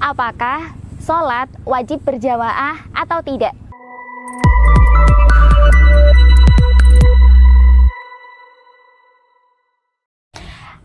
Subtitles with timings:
[0.00, 0.72] Apakah
[1.04, 3.52] sholat wajib berjamaah atau tidak?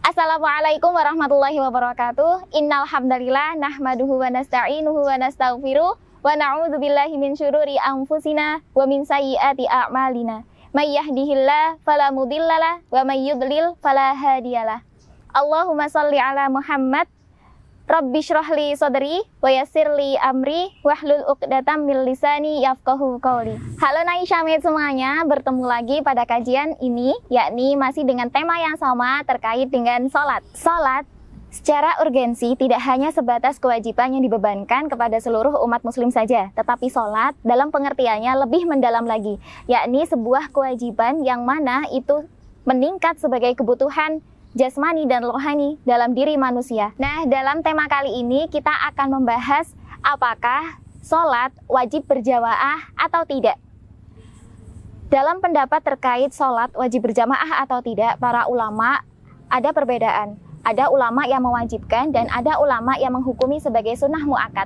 [0.04, 2.52] Assalamualaikum warahmatullahi wabarakatuh.
[2.60, 9.08] Innal hamdalillah nahmaduhu wa nasta'inuhu wa nastaghfiruh wa na'udzu billahi min syururi anfusina wa min
[9.08, 10.44] sayyiati a'malina.
[10.76, 14.84] May yahdihillah fala mudhillalah wa may yudlil fala hadiyalah.
[15.32, 17.08] Allahumma salli ala Muhammad
[17.86, 23.62] Rabbi syrahli sodri wa yassirli amri wahlul uqdatam min lisani yafqahu qawli.
[23.78, 29.70] Halo Naishamid semuanya, bertemu lagi pada kajian ini yakni masih dengan tema yang sama terkait
[29.70, 30.42] dengan salat.
[30.58, 31.06] Salat
[31.54, 37.38] secara urgensi tidak hanya sebatas kewajiban yang dibebankan kepada seluruh umat muslim saja, tetapi salat
[37.46, 39.38] dalam pengertiannya lebih mendalam lagi,
[39.70, 42.26] yakni sebuah kewajiban yang mana itu
[42.66, 46.96] meningkat sebagai kebutuhan jasmani dan rohani dalam diri manusia.
[46.96, 53.60] Nah, dalam tema kali ini kita akan membahas apakah sholat wajib berjamaah atau tidak.
[55.12, 59.04] Dalam pendapat terkait sholat wajib berjamaah atau tidak, para ulama
[59.52, 60.40] ada perbedaan.
[60.66, 64.66] Ada ulama yang mewajibkan dan ada ulama yang menghukumi sebagai sunnah mu'akad.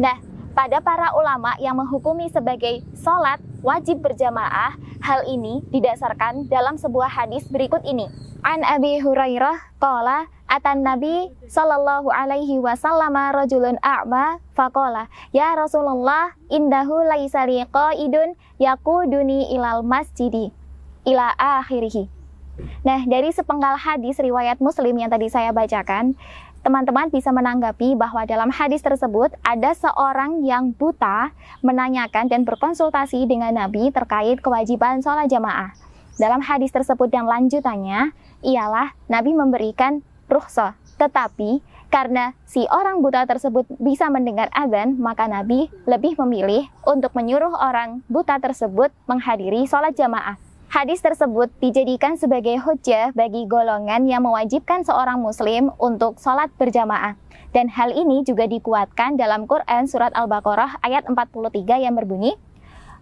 [0.00, 0.16] Nah,
[0.56, 3.36] pada para ulama yang menghukumi sebagai sholat
[3.66, 8.06] wajib berjamaah, hal ini didasarkan dalam sebuah hadis berikut ini.
[8.46, 17.02] An Abi Hurairah qala atan Nabi sallallahu alaihi wasallam rajulun a'ma faqala ya Rasulullah indahu
[17.02, 20.54] laisa liqaidun yaquduni ilal masjidi
[21.02, 22.06] ila akhirih.
[22.86, 26.16] Nah, dari sepenggal hadis riwayat Muslim yang tadi saya bacakan,
[26.66, 31.30] teman-teman bisa menanggapi bahwa dalam hadis tersebut ada seorang yang buta
[31.62, 35.70] menanyakan dan berkonsultasi dengan Nabi terkait kewajiban sholat jamaah.
[36.18, 38.10] Dalam hadis tersebut yang lanjutannya
[38.42, 40.74] ialah Nabi memberikan rukhsah.
[40.98, 47.54] Tetapi karena si orang buta tersebut bisa mendengar azan, maka Nabi lebih memilih untuk menyuruh
[47.62, 50.45] orang buta tersebut menghadiri sholat jamaah.
[50.66, 57.14] Hadis tersebut dijadikan sebagai hujah bagi golongan yang mewajibkan seorang muslim untuk sholat berjamaah.
[57.54, 62.34] Dan hal ini juga dikuatkan dalam Quran surat Al-Baqarah ayat 43 yang berbunyi,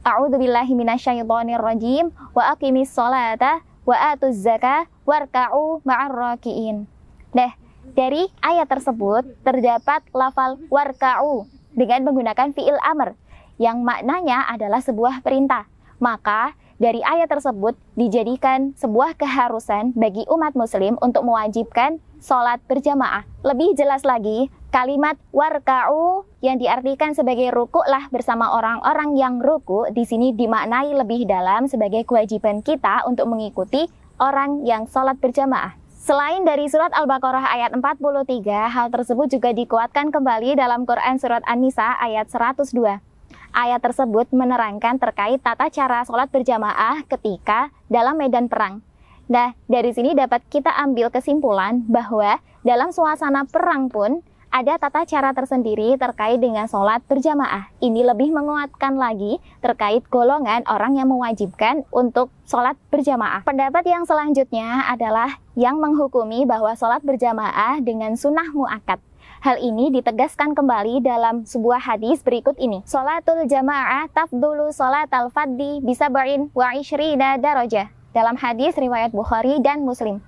[0.04, 6.84] A'udzu billahi minasyaitonir rajim wa aqimis sholata wa atuz zakah warka'u ma'ar raki'in.
[7.32, 7.50] Nah,
[7.96, 13.16] dari ayat tersebut terdapat lafal warka'u dengan menggunakan fiil amr
[13.56, 15.64] yang maknanya adalah sebuah perintah.
[15.96, 23.22] Maka dari ayat tersebut dijadikan sebuah keharusan bagi umat muslim untuk mewajibkan sholat berjamaah.
[23.44, 30.32] Lebih jelas lagi, kalimat warka'u yang diartikan sebagai rukuklah bersama orang-orang yang ruku di sini
[30.32, 33.86] dimaknai lebih dalam sebagai kewajiban kita untuk mengikuti
[34.18, 35.76] orang yang sholat berjamaah.
[36.04, 41.96] Selain dari surat Al-Baqarah ayat 43, hal tersebut juga dikuatkan kembali dalam Quran surat An-Nisa
[41.96, 43.13] ayat 102.
[43.54, 48.82] Ayat tersebut menerangkan terkait tata cara sholat berjamaah ketika dalam medan perang.
[49.30, 55.30] Nah, dari sini dapat kita ambil kesimpulan bahwa dalam suasana perang pun ada tata cara
[55.30, 57.70] tersendiri terkait dengan sholat berjamaah.
[57.78, 63.46] Ini lebih menguatkan lagi terkait golongan orang yang mewajibkan untuk sholat berjamaah.
[63.46, 68.98] Pendapat yang selanjutnya adalah yang menghukumi bahwa sholat berjamaah dengan sunnah mu'akad.
[69.44, 72.80] Hal ini ditegaskan kembali dalam sebuah hadis berikut ini.
[72.88, 77.92] Salatul jamaah tafdulu salatal faddi bisa barin wa ishrina darajah.
[78.16, 80.24] Dalam hadis riwayat Bukhari dan Muslim.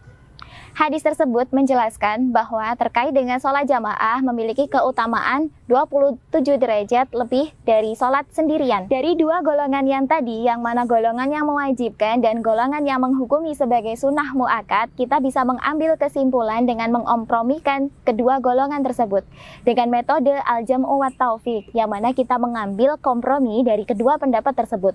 [0.77, 8.29] Hadis tersebut menjelaskan bahwa terkait dengan sholat jamaah memiliki keutamaan 27 derajat lebih dari sholat
[8.29, 8.85] sendirian.
[8.85, 13.97] Dari dua golongan yang tadi, yang mana golongan yang mewajibkan dan golongan yang menghukumi sebagai
[13.97, 19.25] sunnah mu'akad, kita bisa mengambil kesimpulan dengan mengompromikan kedua golongan tersebut
[19.65, 24.93] dengan metode al-jam'u wa taufik, yang mana kita mengambil kompromi dari kedua pendapat tersebut.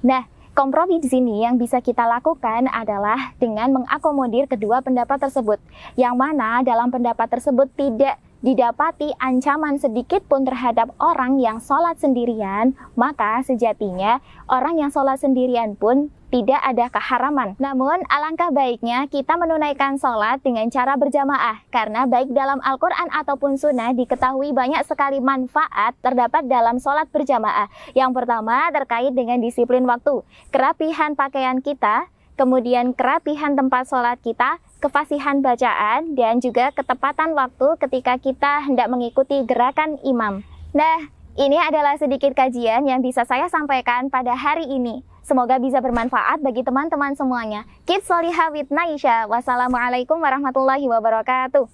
[0.00, 5.58] Nah, Kompromi di sini yang bisa kita lakukan adalah dengan mengakomodir kedua pendapat tersebut,
[5.98, 12.76] yang mana dalam pendapat tersebut tidak didapati ancaman sedikit pun terhadap orang yang sholat sendirian,
[12.92, 14.20] maka sejatinya
[14.52, 17.56] orang yang sholat sendirian pun tidak ada keharaman.
[17.56, 23.96] Namun, alangkah baiknya kita menunaikan sholat dengan cara berjamaah, karena baik dalam Al-Quran ataupun Sunnah
[23.96, 27.72] diketahui banyak sekali manfaat terdapat dalam sholat berjamaah.
[27.96, 30.20] Yang pertama terkait dengan disiplin waktu,
[30.50, 38.20] kerapihan pakaian kita, kemudian kerapihan tempat sholat kita, kefasihan bacaan, dan juga ketepatan waktu ketika
[38.20, 40.44] kita hendak mengikuti gerakan imam.
[40.76, 41.08] Nah,
[41.40, 45.00] ini adalah sedikit kajian yang bisa saya sampaikan pada hari ini.
[45.24, 47.64] Semoga bisa bermanfaat bagi teman-teman semuanya.
[47.88, 49.24] Keep solihah with Naisha.
[49.24, 51.64] Wassalamualaikum warahmatullahi wabarakatuh.